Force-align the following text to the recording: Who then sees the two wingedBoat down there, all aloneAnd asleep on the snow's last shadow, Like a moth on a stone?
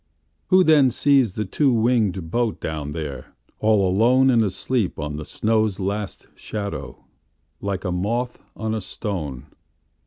Who 0.47 0.63
then 0.63 0.89
sees 0.89 1.33
the 1.33 1.45
two 1.45 1.71
wingedBoat 1.71 2.59
down 2.59 2.93
there, 2.93 3.35
all 3.59 3.85
aloneAnd 3.93 4.43
asleep 4.43 4.97
on 4.97 5.17
the 5.17 5.25
snow's 5.25 5.79
last 5.79 6.25
shadow, 6.33 7.05
Like 7.59 7.85
a 7.85 7.91
moth 7.91 8.41
on 8.57 8.73
a 8.73 8.81
stone? 8.81 9.45